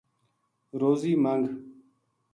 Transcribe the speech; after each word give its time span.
روزی 0.79 1.13
منگ 1.23 1.45
ـ 1.49 1.51